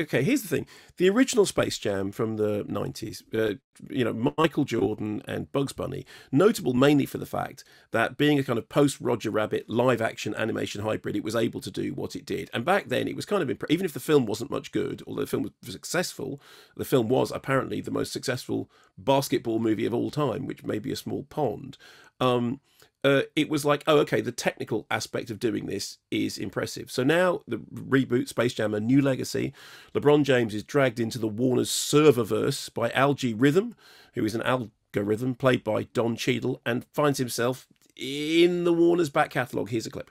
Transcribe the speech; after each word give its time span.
okay, 0.00 0.22
here's 0.22 0.42
the 0.42 0.48
thing: 0.48 0.66
the 0.96 1.08
original 1.08 1.46
Space 1.46 1.78
Jam 1.78 2.10
from 2.12 2.36
the 2.36 2.64
'90s, 2.64 3.22
uh, 3.34 3.54
you 3.88 4.04
know, 4.04 4.32
Michael 4.36 4.64
Jordan 4.64 5.22
and 5.26 5.50
Bugs 5.52 5.72
Bunny, 5.72 6.04
notable 6.32 6.74
mainly 6.74 7.06
for 7.06 7.18
the 7.18 7.26
fact 7.26 7.64
that 7.92 8.16
being 8.16 8.38
a 8.38 8.44
kind 8.44 8.58
of 8.58 8.68
post 8.68 9.00
Roger 9.00 9.30
Rabbit 9.30 9.68
live 9.68 10.00
action 10.00 10.34
animation 10.34 10.82
hybrid, 10.82 11.16
it 11.16 11.24
was 11.24 11.36
able 11.36 11.60
to 11.60 11.70
do 11.70 11.94
what 11.94 12.16
it 12.16 12.26
did. 12.26 12.50
And 12.52 12.64
back 12.64 12.88
then, 12.88 13.08
it 13.08 13.16
was 13.16 13.26
kind 13.26 13.42
of 13.42 13.64
even 13.68 13.84
if 13.84 13.92
the 13.92 14.00
film 14.00 14.26
wasn't 14.26 14.50
much 14.50 14.72
good, 14.72 15.02
although 15.06 15.22
the 15.22 15.26
film 15.26 15.42
was 15.42 15.72
successful, 15.72 16.40
the 16.76 16.84
film 16.84 17.08
was 17.08 17.30
apparently 17.30 17.80
the 17.80 17.90
most 17.90 18.12
successful 18.12 18.70
basketball 18.98 19.58
movie 19.58 19.86
of 19.86 19.94
all 19.94 20.10
time, 20.10 20.46
which 20.46 20.64
may 20.64 20.78
be 20.78 20.92
a 20.92 20.96
small 20.96 21.24
pond. 21.24 21.76
Um, 22.20 22.60
uh, 23.02 23.22
it 23.34 23.48
was 23.48 23.64
like, 23.64 23.82
oh, 23.86 23.98
okay, 23.98 24.20
the 24.20 24.32
technical 24.32 24.86
aspect 24.90 25.30
of 25.30 25.38
doing 25.38 25.66
this 25.66 25.98
is 26.10 26.38
impressive. 26.38 26.90
So 26.90 27.02
now 27.02 27.40
the 27.48 27.58
reboot 27.58 28.28
Space 28.28 28.54
Jam, 28.54 28.74
a 28.74 28.80
new 28.80 29.00
legacy. 29.00 29.52
LeBron 29.94 30.24
James 30.24 30.54
is 30.54 30.64
dragged 30.64 31.00
into 31.00 31.18
the 31.18 31.28
Warner's 31.28 31.70
serververse 31.70 32.72
by 32.72 32.90
Al-G 32.90 33.34
Rhythm, 33.34 33.74
who 34.14 34.24
is 34.24 34.34
an 34.34 34.42
algorithm 34.42 35.34
played 35.34 35.64
by 35.64 35.84
Don 35.84 36.16
Cheadle, 36.16 36.60
and 36.66 36.84
finds 36.92 37.18
himself 37.18 37.66
in 37.96 38.64
the 38.64 38.72
Warner's 38.72 39.10
back 39.10 39.30
catalogue. 39.30 39.70
Here's 39.70 39.86
a 39.86 39.90
clip. 39.90 40.10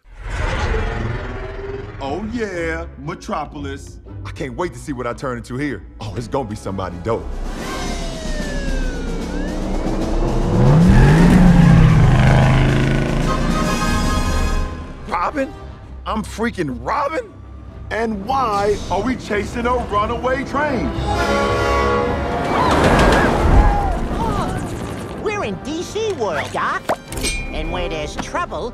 Oh 2.02 2.28
yeah, 2.32 2.88
Metropolis. 2.98 4.00
I 4.26 4.32
can't 4.32 4.56
wait 4.56 4.74
to 4.74 4.80
see 4.80 4.94
what 4.94 5.06
I 5.06 5.14
turn 5.14 5.38
into 5.38 5.58
here. 5.58 5.86
Oh, 6.00 6.16
it's 6.16 6.28
gonna 6.28 6.48
be 6.48 6.56
somebody 6.56 6.98
dope. 7.00 7.26
Robin? 15.30 15.54
I'm 16.08 16.24
freaking 16.24 16.80
Robin? 16.82 17.32
And 17.92 18.26
why 18.26 18.76
are 18.90 19.00
we 19.00 19.16
chasing 19.16 19.68
a 19.68 19.76
runaway 19.76 20.44
train? 20.44 20.86
We're 25.22 25.44
in 25.44 25.56
DC 25.58 26.18
world, 26.18 26.52
Doc. 26.52 26.82
And 27.54 27.72
where 27.72 27.88
there's 27.88 28.16
trouble, 28.16 28.74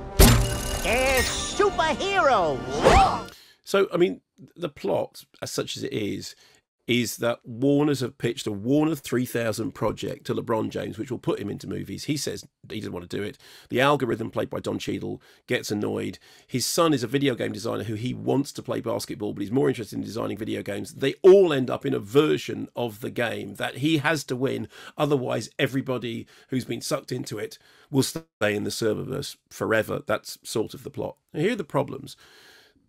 there's 0.83 1.25
superheroes. 1.25 2.57
So, 3.65 3.89
I 3.93 3.97
mean, 3.97 4.21
the 4.55 4.69
plot, 4.69 5.25
as 5.41 5.51
such 5.51 5.75
as 5.75 5.83
it 5.83 5.91
is, 5.91 6.37
is 6.87 7.17
that 7.17 7.39
Warner's 7.43 8.01
have 8.01 8.17
pitched 8.17 8.45
a 8.45 8.51
Warner 8.51 8.95
3000 8.95 9.71
project 9.71 10.25
to 10.27 10.35
LeBron 10.35 10.69
James, 10.69 10.97
which 10.97 11.09
will 11.09 11.17
put 11.17 11.39
him 11.39 11.49
into 11.49 11.67
movies. 11.67 12.05
He 12.05 12.17
says 12.17 12.45
he 12.69 12.79
doesn't 12.79 12.93
want 12.93 13.09
to 13.09 13.17
do 13.17 13.23
it. 13.23 13.37
The 13.69 13.81
algorithm, 13.81 14.29
played 14.29 14.49
by 14.49 14.59
Don 14.59 14.77
Cheadle, 14.77 15.21
gets 15.47 15.71
annoyed. 15.71 16.19
His 16.45 16.65
son 16.65 16.93
is 16.93 17.03
a 17.03 17.07
video 17.07 17.33
game 17.33 17.51
designer 17.51 17.83
who 17.83 17.95
he 17.95 18.13
wants 18.13 18.51
to 18.53 18.63
play 18.63 18.81
basketball, 18.81 19.33
but 19.33 19.41
he's 19.41 19.51
more 19.51 19.69
interested 19.69 19.95
in 19.97 20.03
designing 20.03 20.37
video 20.37 20.61
games. 20.61 20.93
They 20.93 21.15
all 21.23 21.51
end 21.51 21.69
up 21.69 21.85
in 21.85 21.93
a 21.93 21.99
version 21.99 22.67
of 22.75 23.01
the 23.01 23.11
game 23.11 23.55
that 23.55 23.77
he 23.77 23.97
has 23.97 24.23
to 24.25 24.35
win. 24.35 24.67
Otherwise, 24.97 25.49
everybody 25.57 26.27
who's 26.49 26.65
been 26.65 26.81
sucked 26.81 27.11
into 27.11 27.39
it 27.39 27.57
will 27.89 28.03
stay 28.03 28.23
in 28.41 28.63
the 28.63 28.69
serververse 28.69 29.37
forever. 29.49 30.03
That's 30.05 30.37
sort 30.43 30.73
of 30.73 30.83
the 30.83 30.91
plot. 30.91 31.17
Here 31.33 31.53
are 31.53 31.55
the 31.55 31.63
problems 31.63 32.15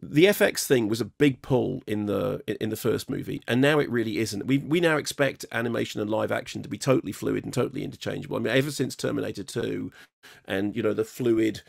the 0.03 0.25
FX 0.25 0.67
thing 0.67 0.89
was 0.89 1.01
a 1.01 1.07
big 1.07 1.43
pull 1.43 1.83
in 1.87 2.07
the 2.07 2.43
in 2.61 2.71
the 2.71 2.77
first 2.77 3.09
movie, 3.09 3.43
and 3.49 3.61
now 3.61 3.79
it 3.79 3.91
really 3.91 4.19
isn't. 4.19 4.47
We 4.47 4.59
we 4.59 4.81
now 4.81 4.97
expect 4.97 5.45
animation 5.53 6.01
and 6.01 6.11
live 6.11 6.33
action 6.33 6.63
to 6.63 6.69
be 6.69 6.79
totally 6.79 7.13
fluid 7.13 7.45
and 7.45 7.53
totally 7.53 7.83
interchangeable. 7.83 8.37
I 8.37 8.41
mean, 8.41 8.57
ever 8.57 8.71
since 8.71 8.95
Terminator 8.95 9.43
Two, 9.43 9.93
and 10.45 10.77
you 10.77 10.83
know 10.83 10.93
the 10.93 11.05
fluid 11.05 11.63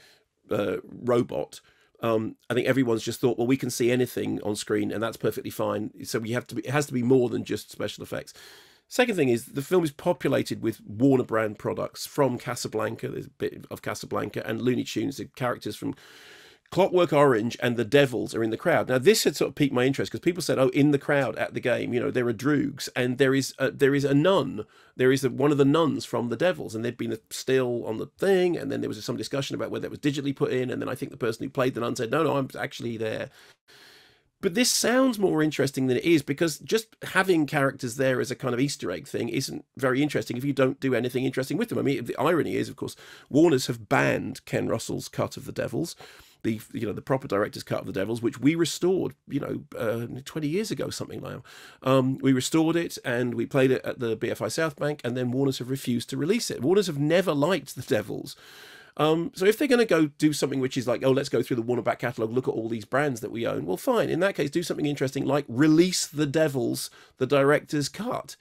uh, 0.52 0.78
robot. 0.84 1.62
Um, 2.00 2.36
I 2.48 2.54
think 2.54 2.68
everyone's 2.68 3.02
just 3.02 3.20
thought, 3.20 3.40
well, 3.40 3.48
we 3.48 3.58
can 3.58 3.72
see 3.72 3.90
anything 3.90 4.40
on 4.44 4.56
screen, 4.56 4.92
and 4.92 5.02
that's 5.02 5.18
perfectly 5.18 5.50
fine. 5.50 5.92
So 6.06 6.20
we 6.20 6.32
have 6.32 6.46
to 6.48 6.56
be, 6.56 6.62
it 6.62 6.70
has 6.70 6.86
to 6.88 6.94
be 6.94 7.02
more 7.02 7.28
than 7.28 7.44
just 7.44 7.72
special 7.72 8.04
effects. 8.04 8.34
Second 8.88 9.16
thing 9.16 9.30
is 9.30 9.48
the 9.48 9.62
film 9.62 9.84
is 9.84 9.92
populated 9.92 10.62
with 10.62 10.80
Warner 10.86 11.24
brand 11.24 11.60
products 11.60 12.06
from 12.06 12.38
Casablanca. 12.38 13.10
There's 13.10 13.26
a 13.26 13.32
bit 13.32 13.66
of 13.70 13.82
Casablanca 13.82 14.46
and 14.48 14.62
Looney 14.62 14.84
Tunes, 14.84 15.18
the 15.18 15.26
characters 15.26 15.76
from 15.76 15.96
Clockwork 16.70 17.14
Orange 17.14 17.56
and 17.62 17.78
the 17.78 17.86
Devils 17.86 18.36
are 18.36 18.44
in 18.44 18.50
the 18.50 18.58
crowd. 18.58 18.90
Now, 18.90 18.98
this 18.98 19.24
had 19.24 19.36
sort 19.36 19.50
of 19.50 19.56
piqued 19.56 19.74
my 19.74 19.86
interest 19.86 20.12
because 20.12 20.24
people 20.24 20.44
said, 20.44 20.60
"Oh, 20.60 20.68
in 20.70 20.92
the 20.92 21.00
crowd 21.00 21.38
at 21.38 21.54
the 21.54 21.62
game, 21.62 21.94
you 21.94 22.00
know, 22.00 22.12
there 22.12 22.28
are 22.28 22.34
droogs 22.34 22.90
and 22.96 23.18
there 23.18 23.34
is 23.34 23.54
a, 23.58 23.72
there 23.72 23.96
is 23.96 24.04
a 24.04 24.14
nun. 24.14 24.66
There 24.96 25.12
is 25.12 25.24
a, 25.24 25.30
one 25.30 25.52
of 25.52 25.58
the 25.58 25.66
nuns 25.66 26.04
from 26.04 26.30
the 26.30 26.36
Devils, 26.36 26.76
and 26.76 26.84
there'd 26.84 26.98
been 26.98 27.14
a 27.14 27.20
still 27.30 27.86
on 27.86 27.98
the 27.98 28.08
thing, 28.18 28.58
and 28.58 28.72
then 28.72 28.82
there 28.82 28.90
was 28.90 29.04
some 29.04 29.18
discussion 29.18 29.56
about 29.56 29.72
whether 29.72 29.86
it 29.86 29.92
was 29.92 30.00
digitally 30.00 30.36
put 30.36 30.52
in, 30.52 30.70
and 30.70 30.82
then 30.82 30.90
I 30.90 30.96
think 30.96 31.12
the 31.12 31.18
person 31.18 31.44
who 31.44 31.50
played 31.50 31.74
the 31.74 31.82
nun 31.82 31.96
said, 31.96 32.12
"No, 32.12 32.24
no, 32.24 32.36
I'm 32.36 32.50
actually 32.60 32.98
there." 32.98 33.30
But 34.40 34.54
this 34.54 34.70
sounds 34.70 35.18
more 35.18 35.42
interesting 35.42 35.88
than 35.88 35.98
it 35.98 36.04
is 36.04 36.22
because 36.22 36.60
just 36.60 36.96
having 37.02 37.48
characters 37.48 37.96
there 37.96 38.22
as 38.22 38.30
a 38.30 38.36
kind 38.36 38.54
of 38.54 38.60
Easter 38.60 38.92
egg 38.92 39.08
thing 39.08 39.30
isn't 39.30 39.66
very 39.78 40.04
interesting 40.04 40.38
if 40.38 40.46
you 40.46 40.54
don't 40.54 40.80
do 40.80 40.94
anything 40.94 41.26
interesting 41.26 41.58
with 41.58 41.70
them. 41.70 41.80
I 41.80 41.82
mean, 41.82 42.06
the 42.06 42.16
irony 42.18 42.56
is, 42.56 42.70
of 42.70 42.76
course, 42.76 42.96
Warner's 43.32 43.66
have 43.66 43.90
banned 43.90 44.46
Ken 44.46 44.68
Russell's 44.68 45.08
cut 45.08 45.38
of 45.38 45.46
the 45.46 45.52
Devils 45.52 45.96
the 46.44 46.62
you 46.74 46.86
know 46.86 46.94
the 46.94 47.02
proper 47.02 47.28
director's 47.28 47.64
cut 47.64 47.82
of 47.82 47.86
the 47.86 47.94
Devils, 47.94 48.22
which 48.22 48.40
we 48.40 48.56
restored, 48.56 49.14
you 49.28 49.40
know, 49.40 49.64
uh, 49.78 50.08
20 50.24 50.48
years 50.48 50.72
ago, 50.72 50.90
something 50.90 51.22
like 51.22 51.34
that. 51.34 51.90
Um, 51.90 52.18
we 52.20 52.34
restored 52.34 52.76
it 52.76 52.98
and 53.04 53.36
we 53.36 53.46
played 53.46 53.72
it 53.72 53.84
at 53.84 54.00
the 54.00 54.16
BFI 54.18 54.52
South 54.52 54.76
Bank, 54.76 55.02
and 55.04 55.16
then 55.16 55.32
Warner's 55.32 55.60
have 55.60 55.70
refused 55.70 56.10
to 56.10 56.18
release 56.18 56.50
it. 56.52 56.62
Warner's 56.62 56.88
have 56.88 57.00
never 57.00 57.34
liked 57.34 57.76
the 57.76 57.82
Devils. 57.82 58.36
Um, 58.98 59.32
so 59.36 59.46
if 59.46 59.58
they're 59.58 59.68
going 59.68 59.78
to 59.80 59.86
go 59.86 60.08
do 60.08 60.34
something 60.34 60.60
which 60.60 60.76
is 60.76 60.88
like, 60.88 61.06
oh, 61.06 61.12
let's 61.12 61.30
go 61.30 61.44
through 61.44 61.58
the 61.58 61.62
Warner 61.62 61.84
back 61.84 62.00
catalogue, 62.00 62.32
look 62.32 62.48
at 62.48 62.54
all 62.54 62.68
these 62.68 62.86
brands 62.86 63.22
that 63.22 63.32
we 63.32 63.46
own, 63.46 63.66
well, 63.66 63.78
fine. 63.78 64.10
In 64.10 64.20
that 64.22 64.34
case, 64.34 64.50
do 64.50 64.64
something 64.64 64.88
interesting 64.88 65.24
like 65.24 65.46
release 65.48 66.08
the 66.08 66.26
Devils, 66.26 66.90
the 67.18 67.28
director's 67.28 67.90
cut 67.90 68.36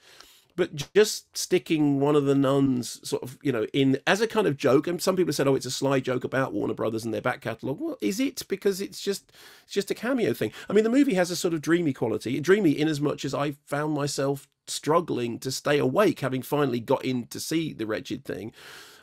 but 0.57 0.91
just 0.93 1.37
sticking 1.37 2.01
one 2.01 2.15
of 2.15 2.25
the 2.25 2.35
nuns 2.35 2.99
sort 3.07 3.23
of 3.23 3.37
you 3.41 3.51
know 3.51 3.65
in 3.73 3.97
as 4.05 4.19
a 4.19 4.27
kind 4.27 4.47
of 4.47 4.57
joke 4.57 4.87
and 4.87 5.01
some 5.01 5.15
people 5.15 5.31
said 5.31 5.47
oh 5.47 5.55
it's 5.55 5.65
a 5.65 5.71
sly 5.71 6.01
joke 6.01 6.25
about 6.25 6.51
warner 6.51 6.73
brothers 6.73 7.05
and 7.05 7.13
their 7.13 7.21
back 7.21 7.39
catalogue. 7.39 7.79
Well 7.79 7.97
is 8.01 8.19
it? 8.19 8.45
Because 8.49 8.81
it's 8.81 8.99
just 8.99 9.31
it's 9.63 9.73
just 9.73 9.91
a 9.91 9.95
cameo 9.95 10.33
thing. 10.33 10.51
I 10.69 10.73
mean 10.73 10.83
the 10.83 10.89
movie 10.89 11.13
has 11.13 11.31
a 11.31 11.35
sort 11.37 11.53
of 11.53 11.61
dreamy 11.61 11.93
quality 11.93 12.41
dreamy 12.41 12.71
in 12.71 12.89
as 12.89 12.99
much 12.99 13.23
as 13.23 13.33
i 13.33 13.51
found 13.65 13.93
myself 13.93 14.47
struggling 14.65 15.39
to 15.39 15.51
stay 15.51 15.77
awake 15.77 16.19
having 16.19 16.41
finally 16.41 16.81
got 16.81 17.05
in 17.05 17.27
to 17.27 17.39
see 17.39 17.71
the 17.71 17.85
wretched 17.85 18.25
thing. 18.25 18.51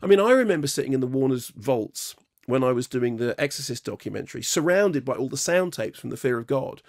I 0.03 0.06
mean 0.06 0.21
i 0.21 0.32
remember 0.32 0.66
sitting 0.66 0.92
in 0.92 1.00
the 1.00 1.06
warner's 1.06 1.48
vaults 1.56 2.16
when 2.47 2.65
i 2.65 2.72
was 2.72 2.88
doing 2.88 3.16
the 3.16 3.41
exorcist 3.41 3.84
documentary 3.84 4.42
surrounded 4.42 5.04
by 5.04 5.15
all 5.15 5.28
the 5.28 5.36
sound 5.36 5.72
tapes 5.72 5.98
from 5.98 6.10
the 6.10 6.16
fear 6.16 6.36
of 6.36 6.47
god 6.47 6.82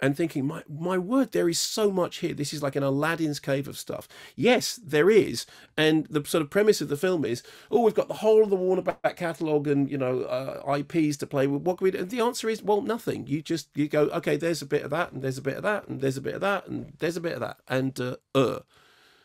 and 0.00 0.16
thinking, 0.16 0.46
my 0.46 0.62
my 0.68 0.98
word, 0.98 1.32
there 1.32 1.48
is 1.48 1.58
so 1.58 1.90
much 1.90 2.18
here. 2.18 2.34
This 2.34 2.52
is 2.52 2.62
like 2.62 2.76
an 2.76 2.82
Aladdin's 2.82 3.38
cave 3.38 3.68
of 3.68 3.78
stuff. 3.78 4.08
Yes, 4.34 4.80
there 4.82 5.10
is, 5.10 5.46
and 5.76 6.06
the 6.06 6.24
sort 6.24 6.42
of 6.42 6.50
premise 6.50 6.80
of 6.80 6.88
the 6.88 6.96
film 6.96 7.24
is, 7.24 7.42
oh, 7.70 7.82
we've 7.82 7.94
got 7.94 8.08
the 8.08 8.14
whole 8.14 8.42
of 8.42 8.50
the 8.50 8.56
Warner 8.56 8.82
back 8.82 9.16
catalogue 9.16 9.66
and 9.66 9.90
you 9.90 9.98
know 9.98 10.22
uh, 10.22 10.76
IPs 10.78 11.16
to 11.18 11.26
play 11.26 11.46
with. 11.46 11.62
What 11.62 11.78
can 11.78 11.84
we 11.84 11.90
do? 11.90 11.98
And 11.98 12.10
the 12.10 12.20
answer 12.20 12.48
is, 12.48 12.62
well, 12.62 12.80
nothing. 12.80 13.26
You 13.26 13.42
just 13.42 13.68
you 13.74 13.88
go, 13.88 14.04
okay, 14.10 14.36
there's 14.36 14.62
a 14.62 14.66
bit 14.66 14.82
of 14.82 14.90
that, 14.90 15.12
and 15.12 15.22
there's 15.22 15.38
a 15.38 15.42
bit 15.42 15.56
of 15.56 15.62
that, 15.62 15.88
and 15.88 16.00
there's 16.00 16.16
a 16.16 16.22
bit 16.22 16.34
of 16.34 16.40
that, 16.40 16.66
and 16.66 16.92
there's 16.98 17.16
a 17.16 17.20
bit 17.20 17.34
of 17.34 17.40
that, 17.40 17.58
and 17.68 17.98
uh, 18.00 18.16
uh. 18.34 18.60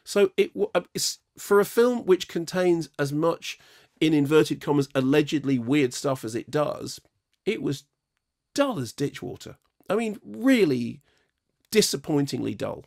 So 0.04 0.32
it 0.38 0.52
uh, 0.74 0.82
it's 0.94 1.20
for 1.38 1.60
a 1.60 1.66
film 1.66 2.06
which 2.06 2.28
contains 2.28 2.90
as 3.00 3.12
much 3.12 3.58
in 4.00 4.14
inverted 4.14 4.62
commas 4.62 4.90
allegedly 4.94 5.58
weird 5.58 5.94
stuff 5.94 6.24
as 6.24 6.36
it 6.36 6.52
does. 6.52 7.00
It 7.46 7.62
was 7.62 7.86
dull 8.54 8.80
as 8.80 8.92
ditch 8.92 9.22
water. 9.22 9.58
I 9.90 9.96
mean, 9.96 10.20
really 10.24 11.02
disappointingly 11.72 12.56
dull. 12.56 12.86